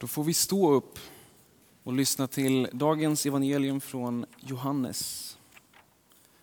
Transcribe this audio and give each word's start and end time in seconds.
Då 0.00 0.06
får 0.06 0.24
vi 0.24 0.34
stå 0.34 0.72
upp 0.72 0.98
och 1.82 1.92
lyssna 1.92 2.26
till 2.26 2.68
dagens 2.72 3.26
evangelium 3.26 3.80
från 3.80 4.26
Johannes. 4.40 5.38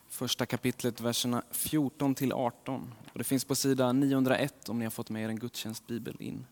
Första 0.09 0.45
kapitlet, 0.45 1.01
verserna 1.01 1.43
14 1.51 2.15
till 2.15 2.33
18. 2.33 2.93
Och 3.11 3.17
det 3.17 3.23
finns 3.23 3.45
på 3.45 3.55
sida 3.55 3.91
901 3.91 4.69
om 4.69 4.79
ni 4.79 4.85
har 4.85 4.89
fått 4.89 5.09
med 5.09 5.23
er 5.23 5.29
en 5.29 5.39
gudstjänstbibel 5.39 6.15
in. 6.19 6.45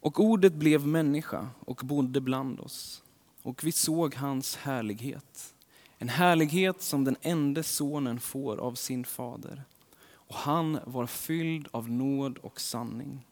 Och 0.00 0.20
ordet 0.20 0.52
blev 0.52 0.86
människa 0.86 1.48
och 1.60 1.80
bodde 1.84 2.20
bland 2.20 2.60
oss. 2.60 3.02
Och 3.42 3.64
vi 3.64 3.72
såg 3.72 4.14
hans 4.14 4.56
härlighet. 4.56 5.54
En 5.98 6.08
härlighet 6.08 6.82
som 6.82 7.04
den 7.04 7.16
enda 7.20 7.62
sonen 7.62 8.20
får 8.20 8.56
av 8.56 8.74
sin 8.74 9.04
fader. 9.04 9.64
Och 10.08 10.34
han 10.34 10.78
var 10.84 11.06
fylld 11.06 11.68
av 11.70 11.90
nåd 11.90 12.38
och 12.38 12.60
sanning. 12.60 13.26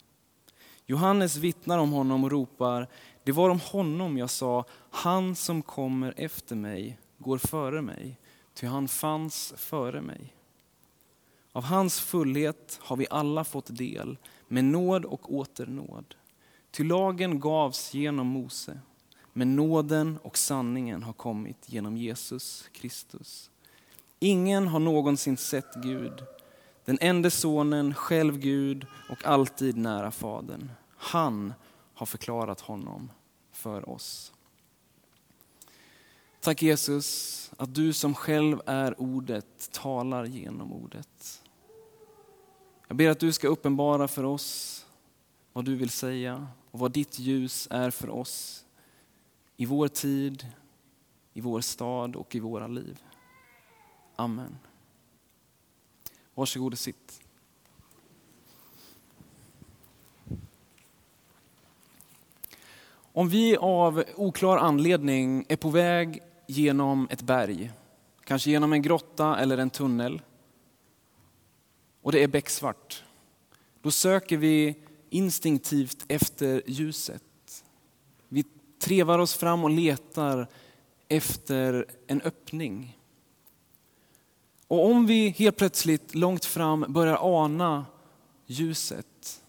Johannes 0.87 1.37
vittnar 1.37 1.79
om 1.79 1.93
honom 1.93 2.25
och 2.25 2.31
ropar, 2.31 2.89
det 3.25 3.33
var 3.33 3.51
om 3.51 3.61
honom 3.61 4.19
jag 4.19 4.31
sa, 4.31 4.65
han 4.91 5.35
som 5.35 5.63
kommer 5.63 6.15
efter 6.17 6.57
mig 6.57 6.99
går 7.19 7.39
före 7.39 7.83
mig, 7.83 8.19
ty 8.55 8.67
han 8.67 8.89
fanns 8.89 9.55
före 9.57 10.01
mig. 10.01 10.35
Av 11.53 11.65
hans 11.65 12.01
fullhet 12.01 12.79
har 12.83 12.97
vi 12.97 13.07
alla 13.11 13.45
fått 13.45 13.77
del, 13.77 14.19
med 14.49 14.65
nåd 14.65 15.05
och 15.05 15.35
åter 15.35 15.67
nåd. 15.67 16.15
Ty 16.71 16.85
lagen 16.85 17.41
gavs 17.41 17.95
genom 17.95 18.27
Mose, 18.27 18.81
men 19.33 19.57
nåden 19.57 20.19
och 20.23 20.39
sanningen 20.39 21.03
har 21.03 21.13
kommit 21.13 21.57
genom 21.67 21.97
Jesus 21.97 22.69
Kristus. 22.73 23.51
Ingen 24.19 24.69
har 24.69 24.79
någonsin 24.79 25.37
sett 25.37 25.75
Gud, 25.75 26.25
den 26.85 26.99
enda 27.01 27.31
sonen, 27.31 27.95
själv 27.95 28.39
Gud 28.39 28.87
och 29.11 29.25
alltid 29.25 29.77
nära 29.77 30.11
Fadern. 30.11 30.71
Han 30.97 31.55
har 31.95 32.07
förklarat 32.07 32.61
honom 32.61 33.11
för 33.53 33.89
oss. 33.89 34.33
Tack 36.41 36.63
Jesus 36.63 37.51
att 37.57 37.75
du 37.75 37.93
som 37.93 38.15
själv 38.15 38.61
är 38.67 39.01
ordet 39.01 39.73
talar 39.73 40.25
genom 40.25 40.73
ordet. 40.73 41.43
Jag 42.89 42.97
ber 42.97 43.09
att 43.09 43.21
du 43.21 43.33
ska 43.33 43.49
uppenbara 43.49 44.09
för 44.09 44.25
oss 44.25 44.87
vad 45.53 45.65
du 45.65 45.75
vill 45.75 45.91
säga 45.91 46.47
och 46.71 46.79
vad 46.79 46.93
ditt 46.93 47.19
ljus 47.19 47.69
är 47.71 47.91
för 47.91 48.11
oss 48.11 48.65
i 49.57 49.67
vår 49.67 49.89
tid, 49.89 50.47
i 51.33 51.41
vår 51.41 51.61
stad 51.61 52.17
och 52.17 52.35
i 52.35 52.41
våra 52.41 52.67
liv. 52.67 53.03
Amen. 54.17 54.59
Varsågod 56.35 56.73
och 56.73 56.79
sitt. 56.79 57.21
Om 62.97 63.29
vi 63.29 63.57
av 63.57 64.05
oklar 64.17 64.57
anledning 64.57 65.47
är 65.49 65.57
på 65.57 65.71
väg 65.71 66.23
genom 66.47 67.09
ett 67.11 67.23
berg, 67.23 67.73
kanske 68.25 68.51
genom 68.51 68.73
en 68.73 68.83
grotta 68.83 69.39
eller 69.39 69.59
en 69.59 69.71
tunnel, 69.71 70.23
och 72.03 72.13
det 72.13 72.23
är 72.23 72.29
becksvart, 72.29 73.05
då 73.83 73.91
söker 73.91 74.37
vi 74.37 74.77
instinktivt 75.11 76.05
efter 76.09 76.63
ljuset. 76.67 77.65
Vi 78.29 78.45
trevar 78.79 79.19
oss 79.19 79.35
fram 79.35 79.65
och 79.65 79.71
letar 79.71 80.49
efter 81.09 81.87
en 82.07 82.21
öppning. 82.21 82.99
Och 84.75 84.91
om 84.91 85.07
vi 85.07 85.29
helt 85.29 85.57
plötsligt 85.57 86.15
långt 86.15 86.45
fram 86.45 86.85
börjar 86.89 87.19
ana 87.21 87.87
ljuset 88.47 89.43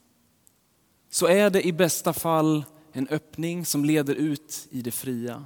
så 1.09 1.27
är 1.27 1.49
det 1.49 1.67
i 1.67 1.73
bästa 1.73 2.13
fall 2.13 2.65
en 2.91 3.07
öppning 3.07 3.65
som 3.65 3.85
leder 3.85 4.15
ut 4.15 4.67
i 4.69 4.81
det 4.81 4.91
fria. 4.91 5.45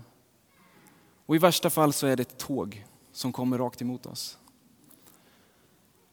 Och 1.26 1.36
i 1.36 1.40
värsta 1.40 1.70
fall 1.70 1.94
så 1.94 2.08
är 2.08 2.16
det 2.16 2.22
ett 2.22 2.38
tåg 2.38 2.86
som 3.12 3.34
kommer 3.34 3.58
rakt 3.58 3.82
emot 3.82 4.06
oss. 4.06 4.38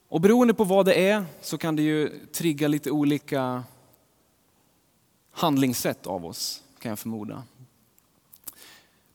Och 0.09 0.21
beroende 0.21 0.55
på 0.55 0.65
vad 0.65 0.87
det 0.87 1.09
är 1.09 1.25
så 1.41 1.59
kan 1.59 1.77
det 1.77 1.83
ju 1.83 2.27
trigga 2.27 2.69
lite 2.69 2.91
olika 2.91 3.65
handlingssätt 5.31 6.07
av 6.07 6.27
oss, 6.27 6.63
kan 6.79 6.89
jag 6.89 6.99
förmoda. 6.99 7.43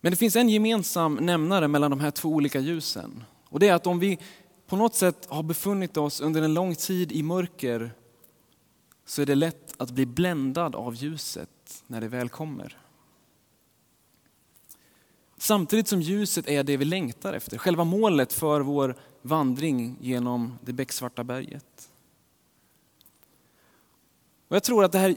Men 0.01 0.11
det 0.11 0.17
finns 0.17 0.35
en 0.35 0.49
gemensam 0.49 1.15
nämnare 1.15 1.67
mellan 1.67 1.91
de 1.91 1.99
här 1.99 2.11
två 2.11 2.29
olika 2.29 2.59
ljusen. 2.59 3.23
Och 3.51 3.59
det 3.59 3.67
är 3.67 3.73
att 3.73 3.87
om 3.87 3.99
vi 3.99 4.19
på 4.71 4.77
något 4.77 4.95
sätt 4.95 5.27
har 5.29 5.43
befunnit 5.43 5.97
oss 5.97 6.21
under 6.21 6.41
en 6.41 6.53
lång 6.53 6.75
tid 6.75 7.11
i 7.11 7.23
mörker 7.23 7.93
så 9.05 9.21
är 9.21 9.25
det 9.25 9.35
lätt 9.35 9.73
att 9.77 9.91
bli 9.91 10.05
bländad 10.05 10.75
av 10.75 10.95
ljuset 10.95 11.83
när 11.87 12.01
det 12.01 12.07
väl 12.07 12.29
kommer. 12.29 12.77
Samtidigt 15.37 15.87
som 15.87 16.01
ljuset 16.01 16.47
är 16.47 16.63
det 16.63 16.77
vi 16.77 16.85
längtar 16.85 17.33
efter, 17.33 17.57
själva 17.57 17.83
målet 17.83 18.33
för 18.33 18.61
vår 18.61 18.95
vandring 19.21 19.97
genom 20.01 20.57
det 20.61 20.73
becksvarta 20.73 21.23
berget. 21.23 21.89
Och 24.47 24.55
jag 24.55 24.63
tror 24.63 24.83
att 24.83 24.91
det 24.91 24.99
här 24.99 25.15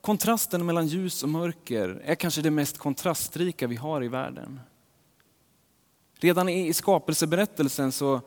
kontrasten 0.00 0.66
mellan 0.66 0.86
ljus 0.86 1.22
och 1.22 1.28
mörker 1.28 2.02
är 2.04 2.14
kanske 2.14 2.42
det 2.42 2.50
mest 2.50 2.78
kontrastrika 2.78 3.66
vi 3.66 3.76
har 3.76 4.04
i 4.04 4.08
världen. 4.08 4.60
Redan 6.14 6.48
i 6.48 6.72
skapelseberättelsen 6.72 7.92
så, 7.92 8.20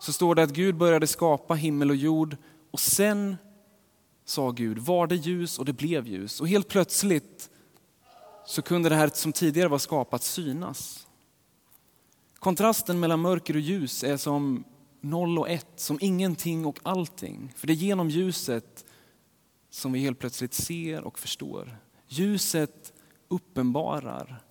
så 0.00 0.12
står 0.12 0.34
det 0.34 0.42
att 0.42 0.52
Gud 0.52 0.76
började 0.76 1.06
skapa 1.06 1.54
himmel 1.54 1.90
och 1.90 1.96
jord 1.96 2.36
och 2.70 2.80
sen 2.80 3.36
sa 4.24 4.50
Gud, 4.50 4.78
var 4.78 5.06
det 5.06 5.16
ljus 5.16 5.58
och 5.58 5.64
det 5.64 5.72
blev 5.72 6.06
ljus. 6.06 6.40
Och 6.40 6.48
helt 6.48 6.68
plötsligt 6.68 7.50
så 8.46 8.62
kunde 8.62 8.88
det 8.88 8.94
här 8.94 9.10
som 9.14 9.32
tidigare 9.32 9.68
var 9.68 9.78
skapat 9.78 10.22
synas. 10.22 11.06
Kontrasten 12.38 13.00
mellan 13.00 13.20
mörker 13.20 13.54
och 13.54 13.60
ljus 13.60 14.04
är 14.04 14.16
som 14.16 14.64
noll 15.00 15.38
och 15.38 15.48
ett, 15.48 15.72
som 15.76 15.98
ingenting 16.00 16.66
och 16.66 16.78
allting. 16.82 17.52
För 17.56 17.66
det 17.66 17.72
är 17.72 17.74
genom 17.74 18.10
ljuset 18.10 18.84
som 19.70 19.92
vi 19.92 20.00
helt 20.00 20.18
plötsligt 20.18 20.54
ser 20.54 21.04
och 21.04 21.18
förstår. 21.18 21.78
Ljuset 22.08 22.92
uppenbarar 23.28 24.42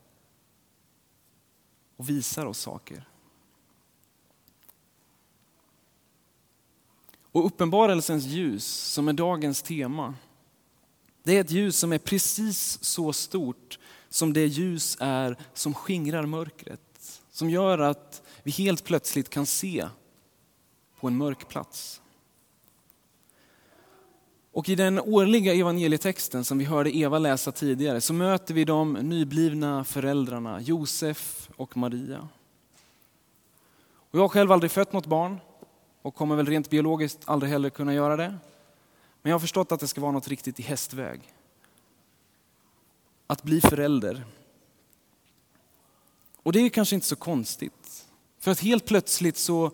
och 1.98 2.10
visar 2.10 2.46
oss 2.46 2.60
saker. 2.60 3.08
Och 7.34 7.46
uppenbarelsens 7.46 8.26
ljus, 8.26 8.66
som 8.66 9.08
är 9.08 9.14
dagens 9.14 9.62
tema, 9.62 10.14
det 11.24 11.38
är 11.38 11.42
ett 11.42 11.52
ljus 11.52 11.78
som 11.78 11.94
är 11.94 11.98
precis 11.98 12.84
så 12.84 13.14
stort 13.14 13.80
som 14.10 14.34
det 14.34 14.46
ljus 14.46 14.98
är 15.00 15.38
som 15.54 15.74
skingrar 15.74 16.26
mörkret. 16.26 17.22
Som 17.32 17.50
gör 17.50 17.80
att 17.80 18.22
vi 18.44 18.52
helt 18.52 18.84
plötsligt 18.84 19.30
kan 19.30 19.46
se 19.46 19.88
på 21.00 21.08
en 21.08 21.18
mörk 21.18 21.48
plats. 21.48 22.02
Och 24.52 24.70
i 24.70 24.76
den 24.76 25.00
årliga 25.00 25.54
evangelietexten 25.54 26.44
som 26.44 26.58
vi 26.58 26.66
hörde 26.66 26.98
Eva 26.98 27.20
läsa 27.20 27.52
tidigare 27.52 28.02
så 28.02 28.14
möter 28.14 28.54
vi 28.54 28.66
de 28.66 28.94
nyblivna 28.94 29.84
föräldrarna 29.84 30.62
Josef 30.62 31.50
och 31.56 31.78
Maria. 31.78 32.28
Och 33.86 34.20
jag 34.20 34.22
har 34.22 34.30
själv 34.30 34.52
aldrig 34.52 34.72
fött 34.72 34.94
något 34.94 35.06
barn 35.06 35.40
och 36.04 36.16
kommer 36.16 36.36
väl 36.36 36.46
rent 36.46 36.70
biologiskt 36.70 37.22
aldrig 37.26 37.52
heller 37.52 37.70
kunna 37.70 37.94
göra 37.94 38.18
det. 38.18 38.38
Men 39.22 39.30
jag 39.30 39.34
har 39.34 39.40
förstått 39.40 39.72
att 39.72 39.80
det 39.80 39.88
ska 39.88 40.02
vara 40.02 40.12
något 40.12 40.28
riktigt 40.28 40.60
i 40.60 40.64
hästväg. 40.64 41.34
Att 43.28 43.44
bli 43.44 43.62
förälder. 43.62 44.24
Och 46.44 46.54
det 46.54 46.60
är 46.60 46.70
kanske 46.70 46.96
inte 46.96 47.08
så 47.08 47.16
konstigt. 47.16 48.08
För 48.40 48.52
att 48.52 48.60
helt 48.60 48.86
plötsligt 48.86 49.38
så 49.38 49.72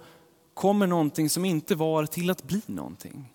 kommer 0.53 0.87
någonting 0.87 1.29
som 1.29 1.45
inte 1.45 1.75
var 1.75 2.05
till 2.05 2.29
att 2.29 2.43
bli 2.43 2.61
någonting 2.65 3.33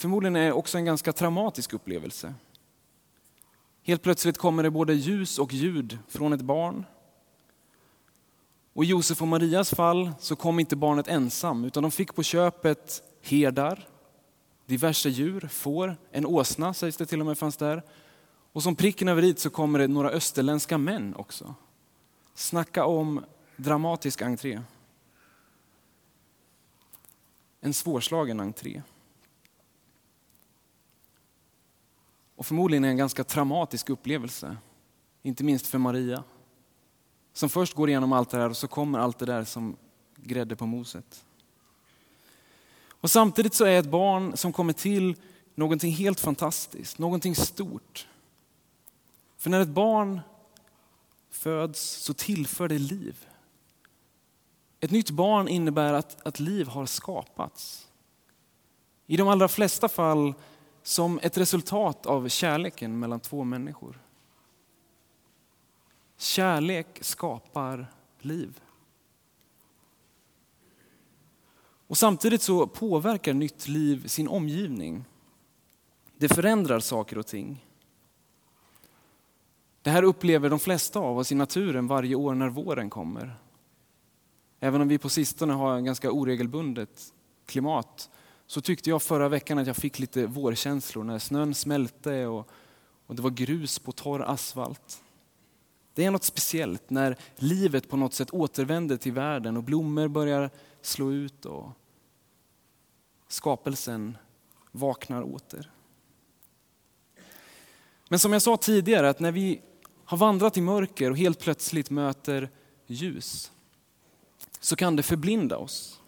förmodligen 0.00 0.36
är 0.36 0.44
det 0.44 0.52
också 0.52 0.78
en 0.78 0.84
ganska 0.84 1.12
traumatisk 1.12 1.72
upplevelse. 1.72 2.34
Helt 3.82 4.02
plötsligt 4.02 4.38
kommer 4.38 4.62
det 4.62 4.70
både 4.70 4.94
ljus 4.94 5.38
och 5.38 5.52
ljud 5.52 5.98
från 6.08 6.32
ett 6.32 6.40
barn. 6.40 6.84
Och 8.72 8.84
I 8.84 8.86
Josef 8.86 9.22
och 9.22 9.28
Marias 9.28 9.70
fall 9.70 10.12
så 10.18 10.36
kom 10.36 10.60
inte 10.60 10.76
barnet 10.76 11.08
ensam, 11.08 11.64
utan 11.64 11.82
de 11.82 11.90
fick 11.90 12.14
på 12.14 12.22
köpet 12.22 13.02
herdar, 13.22 13.88
diverse 14.66 15.08
djur, 15.08 15.48
får, 15.52 15.96
en 16.10 16.26
åsna 16.26 16.74
sägs 16.74 16.96
det 16.96 17.06
till 17.06 17.20
och 17.20 17.26
med 17.26 17.38
fanns 17.38 17.56
där. 17.56 17.82
Och 18.52 18.62
som 18.62 18.76
pricken 18.76 19.08
över 19.08 19.24
i 19.24 19.34
så 19.34 19.50
kommer 19.50 19.78
det 19.78 19.88
några 19.88 20.10
österländska 20.10 20.78
män 20.78 21.14
också. 21.16 21.54
Snacka 22.34 22.84
om 22.84 23.24
dramatisk 23.56 24.22
entré. 24.22 24.60
En 27.60 27.74
svårslagen 27.74 28.40
entré. 28.40 28.82
Och 32.36 32.46
förmodligen 32.46 32.84
en 32.84 32.96
ganska 32.96 33.24
traumatisk 33.24 33.90
upplevelse. 33.90 34.56
Inte 35.22 35.44
minst 35.44 35.66
för 35.66 35.78
Maria. 35.78 36.24
Som 37.32 37.48
först 37.48 37.74
går 37.74 37.88
igenom 37.88 38.12
allt 38.12 38.30
det 38.30 38.38
här 38.38 38.50
och 38.50 38.56
så 38.56 38.68
kommer 38.68 38.98
allt 38.98 39.18
det 39.18 39.26
där 39.26 39.44
som 39.44 39.76
grädde 40.16 40.56
på 40.56 40.66
moset. 40.66 41.24
Och 43.00 43.10
samtidigt 43.10 43.54
så 43.54 43.64
är 43.64 43.78
ett 43.78 43.90
barn 43.90 44.36
som 44.36 44.52
kommer 44.52 44.72
till 44.72 45.16
någonting 45.54 45.92
helt 45.92 46.20
fantastiskt, 46.20 46.98
någonting 46.98 47.36
stort. 47.36 48.08
För 49.36 49.50
när 49.50 49.60
ett 49.60 49.68
barn 49.68 50.20
föds 51.30 51.80
så 51.80 52.14
tillför 52.14 52.68
det 52.68 52.78
liv. 52.78 53.26
Ett 54.80 54.90
nytt 54.90 55.10
barn 55.10 55.48
innebär 55.48 55.92
att, 55.92 56.26
att 56.26 56.40
liv 56.40 56.66
har 56.66 56.86
skapats. 56.86 57.88
I 59.06 59.16
de 59.16 59.28
allra 59.28 59.48
flesta 59.48 59.88
fall 59.88 60.34
som 60.82 61.20
ett 61.22 61.38
resultat 61.38 62.06
av 62.06 62.28
kärleken 62.28 62.98
mellan 62.98 63.20
två 63.20 63.44
människor. 63.44 63.98
Kärlek 66.20 66.98
skapar 67.00 67.86
liv. 68.18 68.60
Och 71.86 71.98
samtidigt 71.98 72.42
så 72.42 72.66
påverkar 72.66 73.34
nytt 73.34 73.68
liv 73.68 74.06
sin 74.06 74.28
omgivning. 74.28 75.04
Det 76.16 76.28
förändrar 76.28 76.80
saker 76.80 77.18
och 77.18 77.26
ting. 77.26 77.66
Det 79.82 79.90
här 79.90 80.02
upplever 80.02 80.50
de 80.50 80.58
flesta 80.58 80.98
av 80.98 81.18
oss 81.18 81.32
i 81.32 81.34
naturen 81.34 81.86
varje 81.86 82.14
år 82.14 82.34
när 82.34 82.48
våren 82.48 82.90
kommer. 82.90 83.36
Även 84.58 84.80
om 84.80 84.88
vi 84.88 84.98
på 84.98 85.08
sistone 85.08 85.52
har 85.52 85.76
en 85.76 85.84
ganska 85.84 86.10
oregelbundet 86.10 87.12
klimat 87.46 88.10
så 88.46 88.60
tyckte 88.60 88.90
jag 88.90 89.02
förra 89.02 89.28
veckan 89.28 89.58
att 89.58 89.66
jag 89.66 89.76
fick 89.76 89.98
lite 89.98 90.26
vårkänslor 90.26 91.04
när 91.04 91.18
snön 91.18 91.54
smälte 91.54 92.26
och, 92.26 92.48
och 93.06 93.16
det 93.16 93.22
var 93.22 93.30
grus 93.30 93.78
på 93.78 93.92
torr 93.92 94.22
asfalt. 94.22 95.02
Det 96.00 96.04
är 96.04 96.10
något 96.10 96.24
speciellt 96.24 96.90
när 96.90 97.16
livet 97.36 97.88
på 97.88 97.96
något 97.96 98.14
sätt 98.14 98.30
återvänder 98.30 98.96
till 98.96 99.12
världen 99.12 99.56
och 99.56 99.62
blommor 99.62 100.08
börjar 100.08 100.50
slå 100.82 101.12
ut 101.12 101.46
och 101.46 101.68
skapelsen 103.28 104.16
vaknar 104.70 105.22
åter. 105.22 105.70
Men 108.08 108.18
som 108.18 108.32
jag 108.32 108.42
sa 108.42 108.56
tidigare, 108.56 109.08
att 109.08 109.20
när 109.20 109.32
vi 109.32 109.60
har 110.04 110.18
vandrat 110.18 110.56
i 110.56 110.60
mörker 110.60 111.10
och 111.10 111.18
helt 111.18 111.40
plötsligt 111.40 111.90
möter 111.90 112.50
ljus 112.86 113.52
så 114.60 114.76
kan 114.76 114.96
det 114.96 115.02
förblinda 115.02 115.56
oss. 115.56 116.00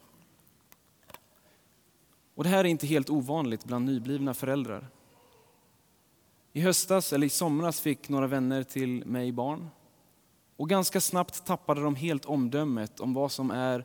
Och 2.34 2.44
det 2.44 2.50
här 2.50 2.58
är 2.58 2.68
inte 2.68 2.86
helt 2.86 3.10
ovanligt 3.10 3.64
bland 3.64 3.84
nyblivna 3.84 4.34
föräldrar. 4.34 4.88
I 6.52 6.60
höstas 6.60 7.12
eller 7.12 7.26
i 7.26 7.30
somras 7.30 7.80
fick 7.80 8.08
några 8.08 8.26
vänner 8.26 8.62
till 8.62 9.06
mig 9.06 9.32
barn. 9.32 9.70
Och 10.56 10.68
ganska 10.68 11.00
snabbt 11.00 11.44
tappade 11.44 11.82
de 11.82 11.94
helt 11.94 12.24
omdömet 12.24 13.00
om 13.00 13.14
vad 13.14 13.32
som 13.32 13.50
är 13.50 13.84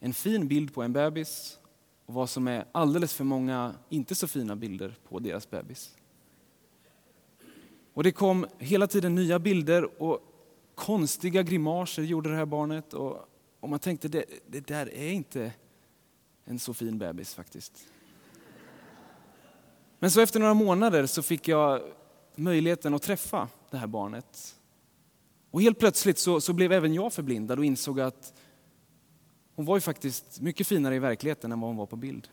en 0.00 0.14
fin 0.14 0.48
bild 0.48 0.74
på 0.74 0.82
en 0.82 0.92
bebis 0.92 1.58
och 2.06 2.14
vad 2.14 2.30
som 2.30 2.48
är 2.48 2.64
alldeles 2.72 3.14
för 3.14 3.24
många 3.24 3.74
inte 3.88 4.14
så 4.14 4.28
fina 4.28 4.56
bilder 4.56 4.94
på 5.08 5.18
deras 5.18 5.50
bebis. 5.50 5.96
Och 7.94 8.04
det 8.04 8.12
kom 8.12 8.46
hela 8.58 8.86
tiden 8.86 9.14
nya 9.14 9.38
bilder 9.38 10.02
och 10.02 10.20
konstiga 10.74 11.42
grimaser 11.42 12.02
gjorde 12.02 12.30
det 12.30 12.36
här 12.36 12.46
barnet. 12.46 12.94
Och, 12.94 13.28
och 13.60 13.68
man 13.68 13.78
tänkte, 13.78 14.08
det, 14.08 14.24
det 14.46 14.66
där 14.66 14.94
är 14.94 15.10
inte 15.10 15.52
en 16.44 16.58
så 16.58 16.74
fin 16.74 16.98
bebis 16.98 17.34
faktiskt. 17.34 17.84
Men 19.98 20.10
så 20.10 20.20
efter 20.20 20.40
några 20.40 20.54
månader 20.54 21.06
så 21.06 21.22
fick 21.22 21.48
jag 21.48 21.82
möjligheten 22.34 22.94
att 22.94 23.02
träffa 23.02 23.48
det 23.70 23.76
här 23.76 23.86
barnet. 23.86 24.57
Och 25.50 25.62
helt 25.62 25.78
plötsligt 25.78 26.18
så, 26.18 26.40
så 26.40 26.52
blev 26.52 26.72
även 26.72 26.94
jag 26.94 27.12
förblindad 27.12 27.58
och 27.58 27.64
insåg 27.64 28.00
att 28.00 28.32
hon 29.54 29.64
var 29.64 29.76
ju 29.76 29.80
faktiskt 29.80 30.40
mycket 30.40 30.66
finare 30.66 30.94
i 30.94 30.98
verkligheten 30.98 31.52
än 31.52 31.60
vad 31.60 31.70
hon 31.70 31.76
var 31.76 31.86
på 31.86 31.96
bild. 31.96 32.28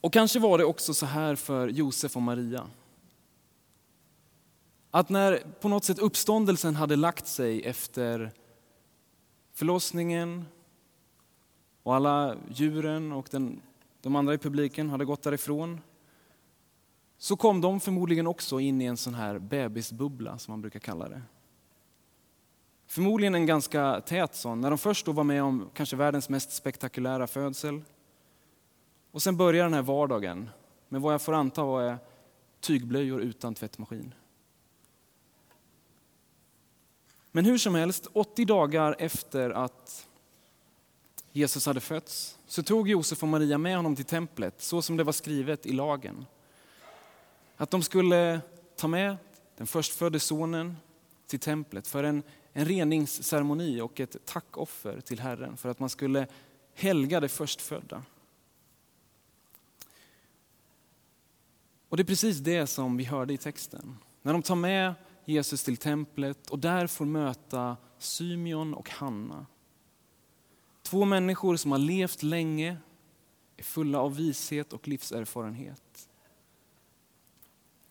Och 0.00 0.12
kanske 0.12 0.38
var 0.38 0.58
det 0.58 0.64
också 0.64 0.94
så 0.94 1.06
här 1.06 1.34
för 1.34 1.68
Josef 1.68 2.16
och 2.16 2.22
Maria. 2.22 2.66
Att 4.90 5.08
när 5.08 5.42
på 5.60 5.68
något 5.68 5.84
sätt 5.84 5.98
uppståndelsen 5.98 6.76
hade 6.76 6.96
lagt 6.96 7.26
sig 7.26 7.62
efter 7.62 8.32
förlossningen 9.52 10.44
och 11.82 11.94
alla 11.94 12.36
djuren 12.50 13.12
och 13.12 13.28
den, 13.30 13.62
de 14.00 14.16
andra 14.16 14.34
i 14.34 14.38
publiken 14.38 14.90
hade 14.90 15.04
gått 15.04 15.22
därifrån 15.22 15.80
så 17.18 17.36
kom 17.36 17.60
de 17.60 17.80
förmodligen 17.80 18.26
också 18.26 18.60
in 18.60 18.80
i 18.80 18.84
en 18.84 18.96
sån 18.96 19.14
här 19.14 19.38
bebisbubbla 19.38 20.38
som 20.38 20.52
man 20.52 20.60
brukar 20.60 20.80
kalla 20.80 21.08
det. 21.08 21.22
Förmodligen 22.86 23.34
en 23.34 23.46
ganska 23.46 24.00
tät 24.00 24.34
sån, 24.34 24.60
när 24.60 24.70
de 24.70 24.78
först 24.78 25.06
då 25.06 25.12
var 25.12 25.24
med 25.24 25.42
om 25.42 25.70
kanske 25.74 25.96
världens 25.96 26.28
mest 26.28 26.52
spektakulära 26.52 27.26
födsel. 27.26 27.82
Och 29.10 29.22
sen 29.22 29.36
börjar 29.36 29.64
den 29.64 29.74
här 29.74 29.82
vardagen 29.82 30.50
med 30.88 31.00
vad 31.00 31.14
jag 31.14 31.22
får 31.22 31.32
anta 31.32 31.64
var 31.64 31.98
tygblöjor 32.60 33.20
utan 33.20 33.54
tvättmaskin. 33.54 34.14
Men 37.32 37.44
hur 37.44 37.58
som 37.58 37.74
helst, 37.74 38.06
80 38.12 38.44
dagar 38.44 38.96
efter 38.98 39.50
att 39.50 40.06
Jesus 41.32 41.66
hade 41.66 41.80
fötts 41.80 42.38
så 42.46 42.62
tog 42.62 42.88
Josef 42.88 43.22
och 43.22 43.28
Maria 43.28 43.58
med 43.58 43.76
honom 43.76 43.96
till 43.96 44.04
templet 44.04 44.62
så 44.62 44.82
som 44.82 44.96
det 44.96 45.04
var 45.04 45.12
skrivet 45.12 45.66
i 45.66 45.72
lagen. 45.72 46.26
Att 47.56 47.70
de 47.70 47.82
skulle 47.82 48.40
ta 48.76 48.88
med 48.88 49.16
den 49.56 49.66
förstfödde 49.66 50.20
sonen 50.20 50.76
till 51.26 51.40
templet 51.40 51.88
för 51.88 52.04
en, 52.04 52.22
en 52.52 52.64
reningsceremoni 52.64 53.80
och 53.80 54.00
ett 54.00 54.16
tackoffer 54.24 55.00
till 55.00 55.20
Herren 55.20 55.56
för 55.56 55.68
att 55.68 55.78
man 55.78 55.88
skulle 55.88 56.26
helga 56.74 57.20
det 57.20 57.28
förstfödda. 57.28 58.02
Och 61.88 61.96
det 61.96 62.02
är 62.02 62.04
precis 62.04 62.38
det 62.38 62.66
som 62.66 62.96
vi 62.96 63.04
hörde 63.04 63.34
i 63.34 63.38
texten. 63.38 63.96
När 64.22 64.32
de 64.32 64.42
tar 64.42 64.54
med 64.54 64.94
Jesus 65.24 65.64
till 65.64 65.76
templet 65.76 66.50
och 66.50 66.58
där 66.58 66.86
får 66.86 67.04
möta 67.04 67.76
Symeon 67.98 68.74
och 68.74 68.90
Hanna. 68.90 69.46
Två 70.82 71.04
människor 71.04 71.56
som 71.56 71.72
har 71.72 71.78
levt 71.78 72.22
länge, 72.22 72.76
är 73.56 73.62
fulla 73.62 74.00
av 74.00 74.16
vishet 74.16 74.72
och 74.72 74.88
livserfarenhet. 74.88 76.05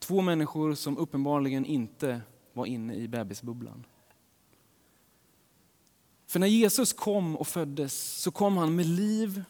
Två 0.05 0.21
människor 0.21 0.73
som 0.73 0.97
uppenbarligen 0.97 1.65
inte 1.65 2.21
var 2.53 2.65
inne 2.65 2.95
i 2.95 3.07
bebisbubblan. 3.07 3.85
För 6.27 6.39
när 6.39 6.47
Jesus 6.47 6.93
kom 6.93 7.35
och 7.35 7.47
föddes 7.47 7.93
så 8.21 8.31
kom 8.31 8.57
han 8.57 8.75
med 8.75 8.85
liv 8.85 9.43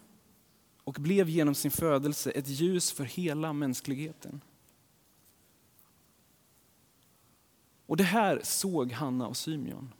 och 0.83 0.93
blev 0.93 1.29
genom 1.29 1.55
sin 1.55 1.71
födelse 1.71 2.31
ett 2.31 2.47
ljus 2.47 2.91
för 2.91 3.03
hela 3.03 3.53
mänskligheten. 3.53 4.41
Och 7.85 7.97
det 7.97 8.03
här 8.03 8.41
såg 8.43 8.91
Hanna 8.91 9.27
och 9.27 9.37
Symeon. 9.37 9.93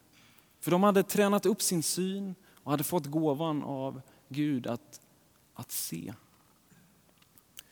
För 0.60 0.72
de 0.72 0.84
hade 0.84 1.03
tränat 1.03 1.46
upp 1.46 1.62
sin 1.62 1.84
syn 1.84 2.36
och 2.63 2.72
hade 2.72 2.84
fått 2.84 3.06
gåvan 3.06 3.63
av 3.63 4.01
Gud 4.29 4.68
att, 4.68 5.01
att 5.53 5.72
se. 5.72 6.13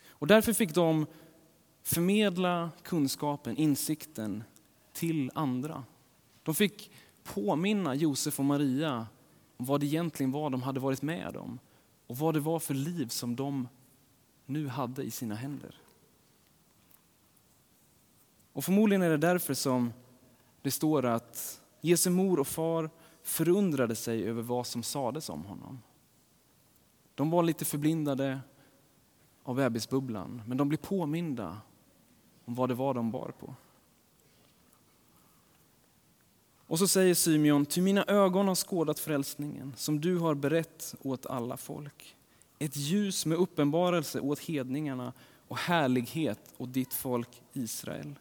Och 0.07 0.27
därför 0.27 0.53
fick 0.53 0.73
de 0.73 1.05
förmedla 1.83 2.71
kunskapen, 2.83 3.57
insikten 3.57 4.43
till 4.93 5.31
andra. 5.35 5.83
De 6.43 6.55
fick 6.55 6.91
påminna 7.23 7.95
Josef 7.95 8.39
och 8.39 8.45
Maria 8.45 9.07
om 9.57 9.65
vad 9.65 9.79
det 9.79 9.85
egentligen 9.85 10.31
var 10.31 10.49
de 10.49 10.61
hade 10.61 10.79
varit 10.79 11.01
med 11.01 11.37
om 11.37 11.59
och 12.07 12.17
vad 12.17 12.33
det 12.33 12.39
var 12.39 12.59
för 12.59 12.73
liv 12.73 13.07
som 13.07 13.35
de 13.35 13.67
nu 14.45 14.67
hade 14.67 15.03
i 15.03 15.11
sina 15.11 15.35
händer. 15.35 15.75
Och 18.53 18.65
förmodligen 18.65 19.01
är 19.01 19.09
det 19.09 19.17
därför 19.17 19.53
som 19.53 19.93
det 20.61 20.71
står 20.71 21.05
att 21.05 21.61
Jesu 21.81 22.09
mor 22.09 22.39
och 22.39 22.47
far 22.47 22.89
förundrade 23.23 23.95
sig 23.95 24.23
över 24.23 24.41
vad 24.41 24.67
som 24.67 24.83
sades 24.83 25.29
om 25.29 25.45
honom. 25.45 25.81
De 27.15 27.29
var 27.29 27.43
lite 27.43 27.65
förblindade 27.65 28.39
av 29.43 29.55
bebisbubblan, 29.55 30.41
men 30.47 30.57
de 30.57 30.69
blev 30.69 30.77
påminda 30.77 31.61
om 32.45 32.55
vad 32.55 32.69
det 32.69 32.75
var 32.75 32.93
de 32.93 33.11
bar 33.11 33.33
på. 33.39 33.55
Och 36.67 36.79
så 36.79 36.87
säger 36.87 37.13
Symeon, 37.13 37.65
ty 37.65 37.81
mina 37.81 38.05
ögon 38.07 38.47
har 38.47 38.55
skådat 38.55 38.99
frälsningen 38.99 39.73
som 39.77 40.01
du 40.01 40.17
har 40.17 40.35
berett 40.35 40.95
åt 41.01 41.25
alla 41.25 41.57
folk. 41.57 42.15
Ett 42.59 42.75
ljus 42.75 43.25
med 43.25 43.37
uppenbarelse 43.37 44.19
åt 44.19 44.39
hedningarna 44.39 45.13
och 45.47 45.57
härlighet 45.57 46.39
åt 46.57 46.73
ditt 46.73 46.93
folk 46.93 47.41
Israel. 47.53 48.15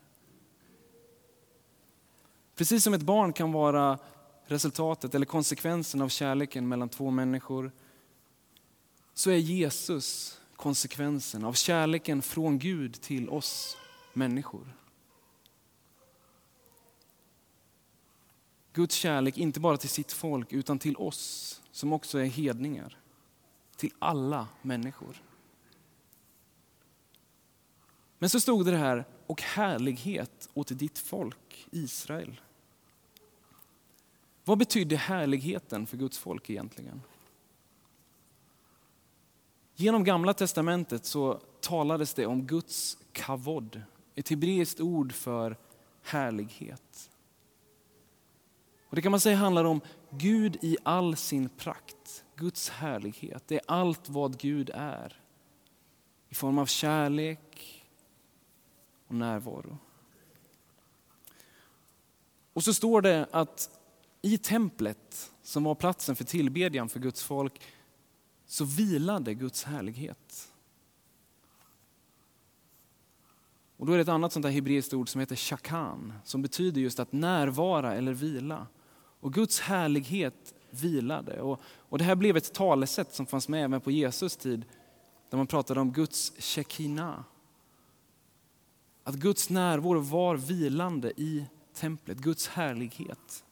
Precis 2.54 2.84
som 2.84 2.94
ett 2.94 3.02
barn 3.02 3.32
kan 3.32 3.52
vara 3.52 3.98
resultatet 4.46 5.14
eller 5.14 5.26
konsekvensen 5.26 6.02
av 6.02 6.08
kärleken 6.08 6.68
mellan 6.68 6.88
två 6.88 7.10
människor 7.10 7.72
så 9.14 9.30
är 9.30 9.36
Jesus 9.36 10.38
konsekvensen 10.56 11.44
av 11.44 11.52
kärleken 11.52 12.22
från 12.22 12.58
Gud 12.58 13.00
till 13.00 13.28
oss 13.28 13.76
människor. 14.12 14.76
Guds 18.72 18.94
kärlek 18.94 19.38
inte 19.38 19.60
bara 19.60 19.76
till 19.76 19.88
sitt 19.88 20.12
folk 20.12 20.52
utan 20.52 20.78
till 20.78 20.96
oss 20.96 21.62
som 21.70 21.92
också 21.92 22.18
är 22.18 22.24
hedningar. 22.24 22.98
till 23.76 23.92
alla 23.98 24.48
människor. 24.62 25.22
Men 28.18 28.30
så 28.30 28.40
stod 28.40 28.66
det 28.66 28.76
här, 28.76 29.04
och 29.26 29.42
härlighet 29.42 30.48
åt 30.54 30.78
ditt 30.78 30.98
folk 30.98 31.68
Israel. 31.70 32.40
Vad 34.44 34.58
betydde 34.58 34.96
härligheten 34.96 35.86
för 35.86 35.96
Guds 35.96 36.18
folk 36.18 36.50
egentligen? 36.50 37.02
Genom 39.74 40.04
Gamla 40.04 40.34
Testamentet 40.34 41.04
så 41.04 41.40
talades 41.60 42.14
det 42.14 42.26
om 42.26 42.46
Guds 42.46 42.98
kavod, 43.12 43.82
ett 44.14 44.28
hebreiskt 44.28 44.80
ord 44.80 45.12
för 45.12 45.56
härlighet. 46.02 47.10
Och 48.88 48.96
det 48.96 49.02
kan 49.02 49.10
man 49.10 49.20
säga 49.20 49.36
handlar 49.36 49.64
om 49.64 49.80
Gud 50.10 50.58
i 50.62 50.76
all 50.82 51.16
sin 51.16 51.48
prakt, 51.48 52.24
Guds 52.36 52.68
härlighet. 52.68 53.42
Det 53.46 53.54
är 53.54 53.62
allt 53.66 54.08
vad 54.08 54.38
Gud 54.38 54.70
är. 54.74 55.20
I 56.28 56.34
form 56.34 56.58
av 56.58 56.66
kärlek 56.66 57.84
och 59.06 59.14
närvaro. 59.14 59.78
Och 62.52 62.64
så 62.64 62.74
står 62.74 63.02
det 63.02 63.26
att 63.30 63.78
i 64.22 64.38
templet, 64.38 65.30
som 65.42 65.64
var 65.64 65.74
platsen 65.74 66.16
för 66.16 66.24
tillbedjan 66.24 66.88
för 66.88 67.00
Guds 67.00 67.22
folk, 67.22 67.60
så 68.46 68.64
vilade 68.64 69.34
Guds 69.34 69.64
härlighet. 69.64 70.51
Och 73.82 73.86
då 73.86 73.92
är 73.92 73.96
det 73.96 74.02
ett 74.02 74.08
annat 74.08 74.32
sånt 74.32 74.44
här 74.44 74.52
hebreiskt 74.52 74.94
ord 74.94 75.08
som 75.08 75.20
heter 75.20 75.36
shakan, 75.36 76.12
som 76.24 76.42
betyder 76.42 76.80
just 76.80 77.00
att 77.00 77.12
närvara 77.12 77.94
eller 77.94 78.12
vila. 78.12 78.66
Och 79.20 79.32
Guds 79.32 79.60
härlighet 79.60 80.54
vilade. 80.70 81.40
Och, 81.40 81.60
och 81.64 81.98
det 81.98 82.04
här 82.04 82.14
blev 82.14 82.36
ett 82.36 82.52
talesätt 82.52 83.14
som 83.14 83.26
fanns 83.26 83.48
med 83.48 83.64
även 83.64 83.80
på 83.80 83.90
Jesus 83.90 84.36
tid, 84.36 84.64
där 85.30 85.36
man 85.36 85.46
pratade 85.46 85.80
om 85.80 85.92
Guds 85.92 86.32
shekina. 86.38 87.24
Att 89.04 89.14
Guds 89.14 89.50
närvaro 89.50 90.00
var 90.00 90.36
vilande 90.36 91.12
i 91.16 91.44
templet, 91.74 92.18
Guds 92.18 92.48
härlighet. 92.48 93.44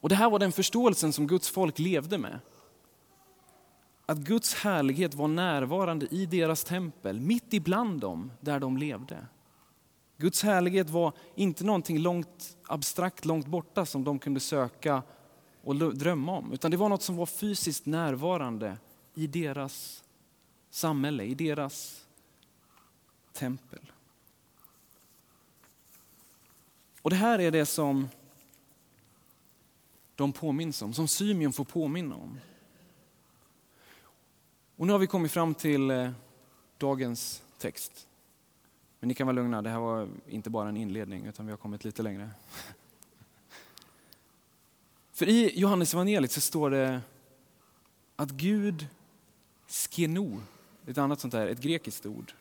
Och 0.00 0.08
Det 0.08 0.14
här 0.14 0.30
var 0.30 0.38
den 0.38 0.52
förståelsen 0.52 1.12
som 1.12 1.26
Guds 1.26 1.50
folk 1.50 1.78
levde 1.78 2.18
med. 2.18 2.40
Att 4.06 4.18
Guds 4.18 4.54
härlighet 4.54 5.14
var 5.14 5.28
närvarande 5.28 6.06
i 6.10 6.26
deras 6.26 6.64
tempel, 6.64 7.20
mitt 7.20 7.52
ibland 7.52 8.00
dem, 8.00 8.32
där 8.40 8.60
de 8.60 8.76
levde. 8.76 9.26
Guds 10.16 10.42
härlighet 10.42 10.90
var 10.90 11.12
inte 11.34 11.64
någonting 11.64 11.98
långt 11.98 12.56
abstrakt, 12.62 13.24
långt 13.24 13.46
borta 13.46 13.86
som 13.86 14.04
de 14.04 14.18
kunde 14.18 14.40
söka 14.40 15.02
och 15.62 15.96
drömma 15.96 16.32
om, 16.32 16.52
utan 16.52 16.70
det 16.70 16.76
var 16.76 16.88
något 16.88 17.02
som 17.02 17.16
var 17.16 17.26
fysiskt 17.26 17.86
närvarande 17.86 18.78
i 19.14 19.26
deras 19.26 20.04
samhälle, 20.70 21.24
i 21.24 21.34
deras 21.34 22.06
tempel. 23.32 23.92
Och 27.02 27.10
det 27.10 27.16
här 27.16 27.38
är 27.38 27.50
det 27.50 27.66
som 27.66 28.08
de 30.14 30.32
påminns 30.32 30.82
om, 30.82 30.94
som 30.94 31.08
Symeon 31.08 31.52
får 31.52 31.64
påminna 31.64 32.14
om. 32.14 32.38
Och 34.82 34.86
nu 34.86 34.92
har 34.92 34.98
vi 34.98 35.06
kommit 35.06 35.32
fram 35.32 35.54
till 35.54 35.90
eh, 35.90 36.10
dagens 36.78 37.42
text. 37.58 38.08
Men 39.00 39.08
ni 39.08 39.14
kan 39.14 39.26
vara 39.26 39.34
lugna, 39.34 39.62
det 39.62 39.70
här 39.70 39.78
var 39.78 40.08
inte 40.28 40.50
bara 40.50 40.68
en 40.68 40.76
inledning 40.76 41.26
utan 41.26 41.46
vi 41.46 41.52
har 41.52 41.56
kommit 41.56 41.84
lite 41.84 42.02
längre. 42.02 42.30
För 45.12 45.28
i 45.28 45.60
Johannes 45.60 45.94
evangeliet 45.94 46.32
så 46.32 46.40
står 46.40 46.70
det 46.70 47.00
att 48.16 48.30
Gud 48.30 48.86
skeno, 49.68 50.40
ett 50.86 50.98
annat 50.98 51.20
sånt 51.20 51.32
där, 51.32 51.46
ett 51.46 51.60
grekiskt 51.60 52.06
ord, 52.06 52.32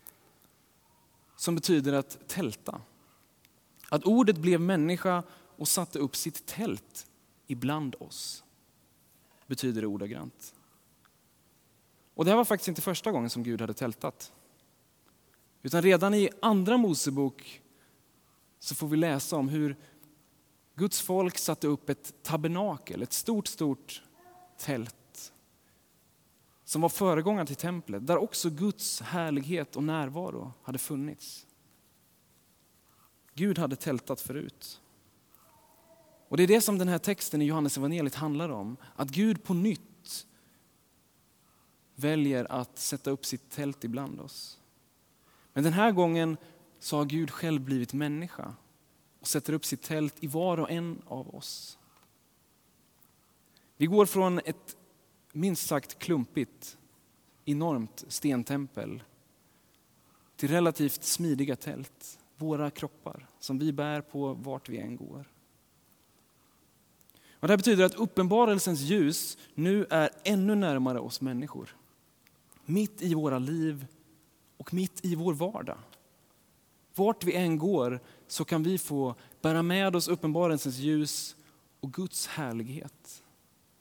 som 1.35 1.55
betyder 1.55 1.93
att 1.93 2.27
tälta. 2.27 2.81
Att 3.89 4.03
ordet 4.03 4.37
blev 4.37 4.61
människa 4.61 5.23
och 5.57 5.67
satte 5.67 5.99
upp 5.99 6.15
sitt 6.15 6.45
tält 6.45 7.07
ibland 7.47 7.95
oss, 7.99 8.43
betyder 9.47 9.81
det 9.81 9.87
ordagrant. 9.87 10.53
Och 12.13 12.25
det 12.25 12.31
här 12.31 12.37
var 12.37 12.45
faktiskt 12.45 12.67
inte 12.67 12.81
första 12.81 13.11
gången 13.11 13.29
som 13.29 13.43
Gud 13.43 13.61
hade 13.61 13.73
tältat. 13.73 14.33
Utan 15.61 15.81
redan 15.81 16.13
i 16.13 16.29
andra 16.41 16.77
Mosebok 16.77 17.61
så 18.59 18.75
får 18.75 18.87
vi 18.87 18.97
läsa 18.97 19.35
om 19.35 19.49
hur 19.49 19.75
Guds 20.75 21.01
folk 21.01 21.37
satte 21.37 21.67
upp 21.67 21.89
ett 21.89 22.13
tabernakel, 22.23 23.01
ett 23.01 23.13
stort, 23.13 23.47
stort 23.47 24.03
tält 24.57 24.95
som 26.71 26.81
var 26.81 26.89
föregångaren 26.89 27.47
till 27.47 27.55
templet, 27.55 28.07
där 28.07 28.17
också 28.17 28.49
Guds 28.49 29.01
härlighet 29.01 29.75
och 29.75 29.83
närvaro 29.83 30.53
hade 30.61 30.77
funnits. 30.77 31.47
Gud 33.33 33.59
hade 33.59 33.75
tältat 33.75 34.21
förut. 34.21 34.81
Och 36.27 36.37
Det 36.37 36.43
är 36.43 36.47
det 36.47 36.61
som 36.61 36.77
den 36.77 36.87
här 36.87 36.97
texten 36.97 37.41
i 37.41 37.45
Johannes 37.45 37.77
evangeliet 37.77 38.15
handlar 38.15 38.49
om. 38.49 38.77
Att 38.95 39.09
Gud 39.09 39.43
på 39.43 39.53
nytt 39.53 39.90
väljer 42.01 42.51
att 42.51 42.77
sätta 42.77 43.11
upp 43.11 43.25
sitt 43.25 43.49
tält 43.49 43.83
ibland 43.83 44.19
oss. 44.19 44.59
Men 45.53 45.63
den 45.63 45.73
här 45.73 45.91
gången 45.91 46.37
så 46.79 46.97
har 46.97 47.05
Gud 47.05 47.31
själv 47.31 47.61
blivit 47.61 47.93
människa 47.93 48.55
och 49.19 49.27
sätter 49.27 49.53
upp 49.53 49.65
sitt 49.65 49.81
tält 49.81 50.15
i 50.19 50.27
var 50.27 50.57
och 50.59 50.71
en 50.71 51.01
av 51.07 51.35
oss. 51.35 51.77
Vi 53.77 53.85
går 53.85 54.05
från 54.05 54.39
ett 54.39 54.77
minst 55.33 55.67
sagt 55.67 55.99
klumpigt, 55.99 56.77
enormt 57.45 58.05
stentempel 58.07 59.03
till 60.35 60.49
relativt 60.49 61.03
smidiga 61.03 61.55
tält, 61.55 62.19
våra 62.37 62.71
kroppar, 62.71 63.27
som 63.39 63.59
vi 63.59 63.73
bär 63.73 64.01
på 64.01 64.33
vart 64.33 64.69
vi 64.69 64.77
än 64.77 64.97
går. 64.97 65.29
Och 67.41 67.47
det 67.47 67.51
här 67.51 67.57
betyder 67.57 67.85
att 67.85 67.95
uppenbarelsens 67.95 68.79
ljus 68.79 69.37
nu 69.53 69.85
är 69.89 70.09
ännu 70.23 70.55
närmare 70.55 70.99
oss 70.99 71.21
människor. 71.21 71.75
Mitt 72.71 73.01
i 73.01 73.13
våra 73.13 73.39
liv 73.39 73.87
och 74.57 74.73
mitt 74.73 75.05
i 75.05 75.15
vår 75.15 75.33
vardag. 75.33 75.77
Vart 76.95 77.23
vi 77.23 77.33
än 77.33 77.57
går 77.57 77.99
så 78.27 78.45
kan 78.45 78.63
vi 78.63 78.77
få 78.77 79.15
bära 79.41 79.61
med 79.61 79.95
oss 79.95 80.07
uppenbarelsens 80.07 80.77
ljus 80.77 81.35
och 81.79 81.93
Guds 81.93 82.27
härlighet 82.27 83.23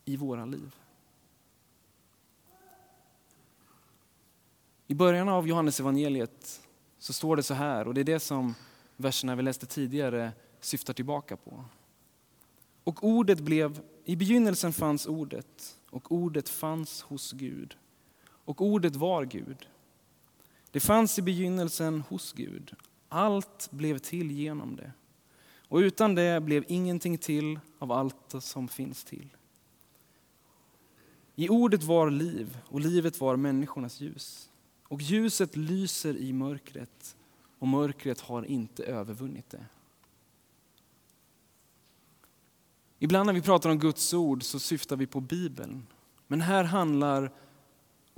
i 0.05 0.17
våra 0.17 0.45
liv. 0.45 0.75
I 4.87 4.95
början 4.95 5.29
av 5.29 5.49
Johannes 5.49 5.81
evangeliet 5.81 6.61
så 6.99 7.13
står 7.13 7.37
det 7.37 7.43
så 7.43 7.55
här, 7.55 7.89
och 7.89 7.95
det 7.95 8.01
är 8.01 8.05
det 8.05 8.21
som 8.21 8.55
verserna 8.97 9.37
vi 9.37 9.43
läste 9.43 9.67
tidigare 9.67 10.33
syftar 10.61 10.95
tillbaka 10.95 11.37
på. 11.37 11.65
Och 12.85 13.05
ordet 13.05 13.41
blev, 13.41 13.81
i 14.05 14.17
begynnelsen 14.17 14.73
fanns 14.73 15.07
ordet, 15.07 15.79
och 15.91 16.13
ordet 16.13 16.49
fanns 16.49 17.03
hos 17.03 17.33
Gud. 17.33 17.77
Och 18.51 18.61
ordet 18.61 18.97
var 18.97 19.25
Gud. 19.25 19.69
Det 20.71 20.81
fanns 20.81 21.19
i 21.19 21.23
begynnelsen 21.23 22.01
hos 22.01 22.33
Gud. 22.33 22.75
Allt 23.09 23.69
blev 23.71 23.99
till 23.99 24.31
genom 24.31 24.77
det. 24.77 24.93
Och 25.69 25.79
utan 25.79 26.15
det 26.15 26.43
blev 26.43 26.65
ingenting 26.69 27.19
till 27.19 27.61
av 27.79 27.93
allt 27.93 28.35
som 28.41 28.69
finns 28.69 29.05
till. 29.05 29.29
I 31.35 31.49
ordet 31.49 31.83
var 31.83 32.11
liv, 32.11 32.59
och 32.69 32.81
livet 32.81 33.21
var 33.21 33.37
människornas 33.37 34.01
ljus. 34.01 34.51
Och 34.89 35.03
ljuset 35.03 35.57
lyser 35.57 36.17
i 36.17 36.33
mörkret, 36.33 37.17
och 37.59 37.69
mörkret 37.69 38.21
har 38.21 38.45
inte 38.45 38.85
övervunnit 38.85 39.51
det. 39.51 39.65
Ibland 42.99 43.27
när 43.27 43.33
vi 43.33 43.43
pratar 43.43 43.71
om 43.71 43.79
Guds 43.79 44.15
ord 44.15 44.43
så 44.43 44.59
syftar 44.59 44.97
vi 44.97 45.07
på 45.07 45.21
Bibeln. 45.21 45.87
Men 46.27 46.41
här 46.41 46.65
handlar 46.65 47.33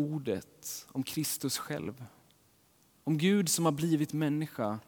ordet 0.02 0.86
om 0.92 1.02
Kristus 1.02 1.58
själv. 1.58 2.04
Om 3.04 3.18
Gud 3.18 3.48
som 3.48 3.64
har 3.64 3.72
blivit 3.72 4.12
människa 4.12 4.78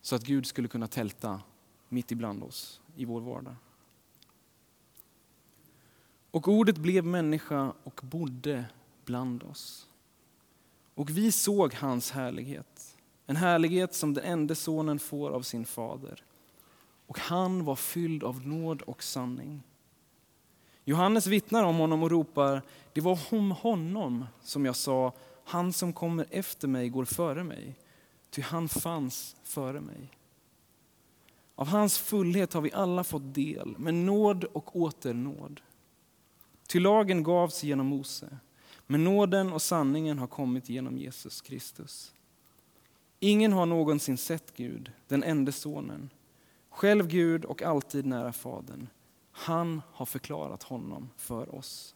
så 0.00 0.16
att 0.16 0.22
Gud 0.22 0.46
skulle 0.46 0.68
kunna 0.68 0.86
tälta 0.86 1.40
mitt 1.88 2.12
ibland 2.12 2.42
oss 2.42 2.80
i 2.96 3.04
vår 3.04 3.20
vardag. 3.20 3.56
Och 6.30 6.48
ordet 6.48 6.78
blev 6.78 7.04
människa 7.04 7.72
och 7.82 8.00
bodde 8.04 8.64
bland 9.04 9.42
oss. 9.42 9.88
Och 10.94 11.10
vi 11.10 11.32
såg 11.32 11.74
hans 11.74 12.10
härlighet, 12.10 12.96
en 13.26 13.36
härlighet 13.36 13.94
som 13.94 14.14
den 14.14 14.24
enda 14.24 14.54
sonen 14.54 14.98
får 14.98 15.30
av 15.30 15.42
sin 15.42 15.64
fader. 15.64 16.24
Och 17.06 17.18
han 17.18 17.64
var 17.64 17.76
fylld 17.76 18.24
av 18.24 18.46
nåd 18.46 18.82
och 18.82 19.02
sanning. 19.02 19.62
Johannes 20.88 21.26
vittnar 21.26 21.64
om 21.64 21.76
honom 21.76 22.02
och 22.02 22.10
ropar, 22.10 22.62
det 22.92 23.00
var 23.00 23.18
om 23.30 23.50
honom 23.50 24.26
som 24.42 24.64
jag 24.64 24.76
sa, 24.76 25.12
han 25.44 25.72
som 25.72 25.92
kommer 25.92 26.26
efter 26.30 26.68
mig 26.68 26.88
går 26.88 27.04
före 27.04 27.44
mig, 27.44 27.74
ty 28.30 28.42
han 28.42 28.68
fanns 28.68 29.36
före 29.42 29.80
mig. 29.80 30.10
Av 31.54 31.66
hans 31.66 31.98
fullhet 31.98 32.52
har 32.52 32.60
vi 32.60 32.72
alla 32.72 33.04
fått 33.04 33.34
del, 33.34 33.74
med 33.78 33.94
nåd 33.94 34.44
och 34.44 34.76
åter 34.76 35.14
nåd. 35.14 35.60
Ty 36.66 36.80
lagen 36.80 37.22
gavs 37.22 37.62
genom 37.62 37.86
Mose, 37.86 38.38
men 38.86 39.04
nåden 39.04 39.52
och 39.52 39.62
sanningen 39.62 40.18
har 40.18 40.26
kommit 40.26 40.68
genom 40.68 40.98
Jesus 40.98 41.40
Kristus. 41.40 42.14
Ingen 43.20 43.52
har 43.52 43.66
någonsin 43.66 44.18
sett 44.18 44.56
Gud, 44.56 44.92
den 45.08 45.22
enda 45.22 45.52
sonen, 45.52 46.10
själv 46.70 47.08
Gud 47.08 47.44
och 47.44 47.62
alltid 47.62 48.06
nära 48.06 48.32
Fadern. 48.32 48.88
Han 49.38 49.82
har 49.92 50.06
förklarat 50.06 50.62
honom 50.62 51.10
för 51.16 51.54
oss. 51.54 51.94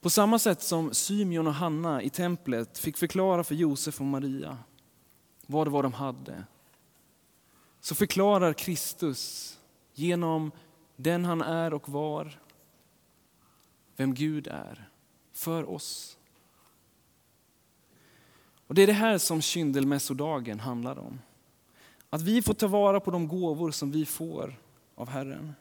På 0.00 0.10
samma 0.10 0.38
sätt 0.38 0.62
som 0.62 0.94
Symeon 0.94 1.46
och 1.46 1.54
Hanna 1.54 2.02
i 2.02 2.10
templet 2.10 2.78
fick 2.78 2.96
förklara 2.96 3.44
för 3.44 3.54
Josef 3.54 4.00
och 4.00 4.06
Maria 4.06 4.58
vad 5.46 5.66
det 5.66 5.70
var 5.70 5.82
de 5.82 5.92
hade, 5.92 6.44
så 7.80 7.94
förklarar 7.94 8.52
Kristus 8.52 9.54
genom 9.92 10.52
den 10.96 11.24
han 11.24 11.42
är 11.42 11.74
och 11.74 11.88
var, 11.88 12.40
vem 13.96 14.14
Gud 14.14 14.46
är, 14.46 14.88
för 15.32 15.70
oss. 15.70 16.18
Och 18.66 18.74
Det 18.74 18.82
är 18.82 18.86
det 18.86 18.92
här 18.92 19.18
som 19.18 19.42
kyndelmässodagen 19.42 20.60
handlar 20.60 20.98
om. 20.98 21.20
Att 22.10 22.22
vi 22.22 22.42
får 22.42 22.54
ta 22.54 22.66
vara 22.66 23.00
på 23.00 23.10
de 23.10 23.28
gåvor 23.28 23.70
som 23.70 23.90
vi 23.90 24.06
får 24.06 24.63
av 24.94 25.08
Herren. 25.08 25.54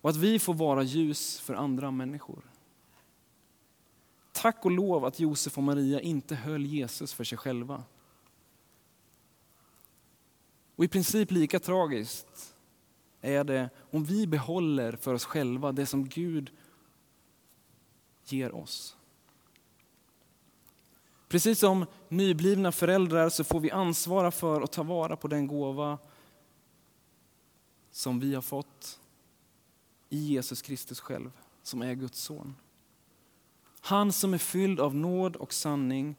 Och 0.00 0.10
att 0.10 0.16
vi 0.16 0.38
får 0.38 0.54
vara 0.54 0.82
ljus 0.82 1.40
för 1.40 1.54
andra 1.54 1.90
människor. 1.90 2.42
Tack 4.32 4.64
och 4.64 4.70
lov 4.70 5.04
att 5.04 5.20
Josef 5.20 5.58
och 5.58 5.64
Maria 5.64 6.00
inte 6.00 6.34
höll 6.34 6.66
Jesus 6.66 7.14
för 7.14 7.24
sig 7.24 7.38
själva. 7.38 7.84
Och 10.76 10.84
i 10.84 10.88
princip 10.88 11.30
lika 11.30 11.60
tragiskt 11.60 12.54
är 13.20 13.44
det 13.44 13.70
om 13.90 14.04
vi 14.04 14.26
behåller 14.26 14.92
för 14.92 15.14
oss 15.14 15.24
själva 15.24 15.72
det 15.72 15.86
som 15.86 16.08
Gud 16.08 16.50
ger 18.24 18.54
oss. 18.54 18.96
Precis 21.28 21.58
som 21.58 21.86
nyblivna 22.08 22.72
föräldrar 22.72 23.28
så 23.28 23.44
får 23.44 23.60
vi 23.60 23.70
ansvara 23.70 24.30
för 24.30 24.60
och 24.60 24.70
ta 24.70 24.82
vara 24.82 25.16
på 25.16 25.28
den 25.28 25.46
gåva 25.46 25.98
som 27.92 28.20
vi 28.20 28.34
har 28.34 28.42
fått 28.42 29.00
i 30.08 30.18
Jesus 30.18 30.62
Kristus 30.62 31.00
själv, 31.00 31.30
som 31.62 31.82
är 31.82 31.94
Guds 31.94 32.20
son. 32.20 32.54
Han 33.80 34.12
som 34.12 34.34
är 34.34 34.38
fylld 34.38 34.80
av 34.80 34.94
nåd 34.94 35.36
och 35.36 35.52
sanning 35.52 36.16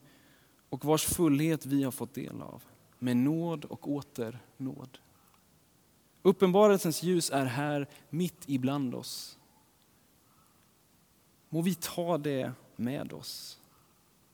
och 0.68 0.84
vars 0.84 1.04
fullhet 1.04 1.66
vi 1.66 1.82
har 1.82 1.90
fått 1.90 2.14
del 2.14 2.42
av, 2.42 2.64
med 2.98 3.16
nåd 3.16 3.64
och 3.64 3.88
åter 3.88 4.38
nåd. 4.56 4.98
Uppenbarelsens 6.22 7.02
ljus 7.02 7.30
är 7.30 7.44
här 7.44 7.88
mitt 8.10 8.44
ibland 8.46 8.94
oss. 8.94 9.38
Må 11.48 11.62
vi 11.62 11.74
ta 11.74 12.18
det 12.18 12.52
med 12.76 13.12
oss. 13.12 13.58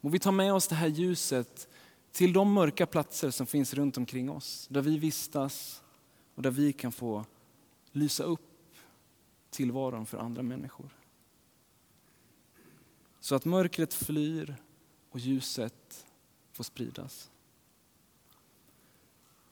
Må 0.00 0.11
vi 0.11 0.18
ta 0.18 0.30
med 0.30 0.52
oss 0.52 0.68
det 0.68 0.75
här 0.75 0.88
ljuset 0.88 1.68
till 2.12 2.32
de 2.32 2.52
mörka 2.52 2.87
platser 2.87 3.30
som 3.30 3.47
finns 3.47 3.75
runt 3.75 3.97
omkring 3.97 4.30
oss, 4.30 4.66
där 4.70 4.82
vi 4.82 4.99
vistas 4.99 5.82
och 6.40 6.44
där 6.44 6.50
vi 6.50 6.73
kan 6.73 6.92
få 6.92 7.25
lysa 7.92 8.25
upp 8.25 8.76
tillvaron 9.50 10.06
för 10.06 10.18
andra 10.18 10.42
människor. 10.42 10.90
Så 13.20 13.35
att 13.35 13.44
mörkret 13.44 13.94
flyr 13.94 14.56
och 15.11 15.18
ljuset 15.18 16.06
får 16.52 16.64
spridas. 16.64 17.30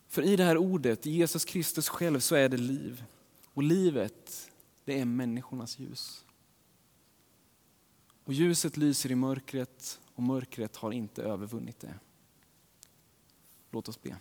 För 0.07 0.23
i 0.23 0.37
det 0.37 0.45
här 0.45 0.57
ordet, 0.57 1.07
i 1.07 1.11
Jesus 1.11 1.45
Kristus 1.45 1.89
själv, 1.89 2.21
så 2.21 2.35
är 2.35 2.49
det 2.49 2.57
liv. 2.57 3.05
Och 3.55 3.63
livet, 3.63 4.51
det 4.85 5.01
är 5.01 5.05
människornas 5.05 5.79
ljus. 5.79 6.25
Och 8.25 8.33
ljuset 8.33 8.77
lyser 8.77 9.11
i 9.11 9.15
mörkret 9.15 10.01
och 10.15 10.23
mörkret 10.23 10.77
har 10.77 10.93
inte 10.93 11.23
övervunnit 11.23 11.81
det. 11.81 11.95
Låt 13.71 13.89
oss 13.89 14.03
be. 14.03 14.17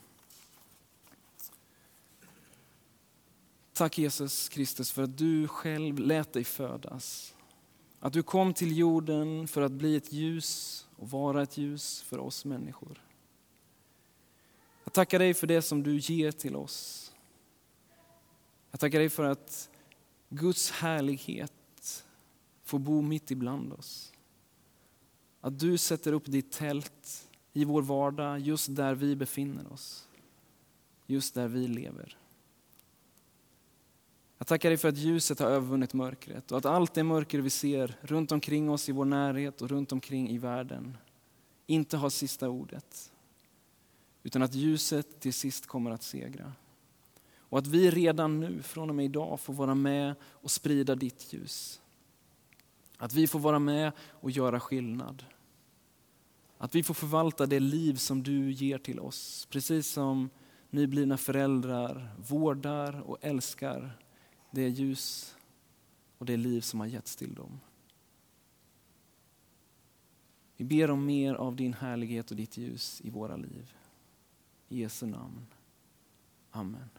Tack 3.78 3.98
Jesus 3.98 4.50
Kristus 4.50 4.92
för 4.92 5.04
att 5.04 5.18
du 5.18 5.48
själv 5.48 6.00
lät 6.00 6.34
dig 6.34 6.44
födas. 6.44 7.36
Att 8.00 8.14
du 8.14 8.24
kom 8.24 8.54
till 8.54 8.78
jorden 8.78 9.48
för 9.48 9.62
att 9.62 9.72
bli 9.72 9.96
ett 9.96 10.14
ljus 10.14 10.88
och 10.96 11.10
vara 11.10 11.44
ett 11.44 11.58
ljus 11.58 12.02
för 12.02 12.20
oss 12.20 12.46
människor. 12.46 13.02
Jag 14.84 14.94
tackar 14.94 15.20
dig 15.20 15.34
för 15.34 15.48
det 15.48 15.62
som 15.62 15.84
du 15.84 15.98
ger 15.98 16.32
till 16.32 16.56
oss. 16.56 17.12
Jag 18.72 18.80
tackar 18.80 19.00
dig 19.00 19.10
för 19.10 19.24
att 19.24 19.70
Guds 20.30 20.72
härlighet 20.72 22.06
får 22.64 22.80
bo 22.80 23.02
mitt 23.02 23.32
ibland 23.32 23.74
oss. 23.74 24.14
Att 25.42 25.60
du 25.60 25.78
sätter 25.78 26.14
upp 26.14 26.26
ditt 26.26 26.52
tält 26.52 27.30
i 27.54 27.66
vår 27.66 27.82
vardag, 27.82 28.40
just 28.40 28.76
där 28.76 28.96
vi 28.96 29.16
befinner 29.16 29.74
oss. 29.74 30.08
Just 31.06 31.34
där 31.34 31.48
vi 31.48 31.68
lever. 31.68 32.18
Jag 34.38 34.48
tackar 34.48 34.70
dig 34.70 34.78
för 34.78 34.90
att 34.90 34.98
ljuset 34.98 35.40
har 35.40 35.48
övervunnit 35.48 35.94
mörkret 35.94 36.52
och 36.52 36.58
att 36.58 36.66
allt 36.66 36.94
det 36.94 37.04
mörker 37.04 37.40
vi 37.40 37.50
ser 37.50 37.98
runt 38.02 38.32
omkring 38.32 38.70
oss 38.70 38.90
i 38.90 38.92
vår 38.92 39.06
närhet 39.06 39.62
och 39.62 39.70
runt 39.70 39.92
omkring 39.92 40.30
i 40.30 40.38
världen 40.38 40.98
inte 41.66 41.98
har 41.98 42.10
sista 42.10 42.50
ordet. 42.50 43.12
Utan 44.24 44.42
att 44.42 44.54
ljuset 44.54 45.20
till 45.20 45.34
sist 45.34 45.68
kommer 45.68 45.92
att 45.92 46.04
segra. 46.04 46.54
Och 47.50 47.58
att 47.58 47.68
vi 47.68 47.92
redan 47.92 48.40
nu, 48.40 48.62
från 48.62 48.90
och 48.90 48.96
med 48.96 49.06
idag, 49.06 49.40
får 49.40 49.54
vara 49.54 49.76
med 49.76 50.16
och 50.24 50.52
sprida 50.52 50.96
ditt 50.96 51.34
ljus. 51.34 51.82
Att 52.98 53.14
vi 53.14 53.28
får 53.28 53.40
vara 53.40 53.60
med 53.60 53.92
och 54.00 54.32
göra 54.32 54.60
skillnad. 54.60 55.26
Att 56.58 56.76
vi 56.76 56.84
får 56.84 56.94
förvalta 56.94 57.46
det 57.46 57.60
liv 57.60 57.96
som 57.96 58.24
du 58.24 58.52
ger 58.52 58.78
till 58.78 59.00
oss. 59.00 59.48
Precis 59.52 59.88
som 59.88 60.30
nyblivna 60.70 61.18
föräldrar 61.18 62.16
vårdar 62.18 63.02
och 63.02 63.18
älskar 63.22 63.98
det 64.52 64.70
ljus 64.70 65.36
och 66.18 66.26
det 66.26 66.38
liv 66.38 66.62
som 66.62 66.80
har 66.80 66.88
getts 66.88 67.16
till 67.16 67.34
dem. 67.34 67.60
Vi 70.58 70.66
ber 70.66 70.92
om 70.92 71.06
mer 71.06 71.34
av 71.34 71.56
din 71.56 71.74
härlighet 71.74 72.32
och 72.32 72.38
ditt 72.38 72.58
ljus 72.58 73.02
i 73.02 73.10
våra 73.10 73.36
liv. 73.36 73.74
I 74.70 74.80
Jesu 74.80 75.06
namn. 75.06 75.46
Amen. 76.52 76.90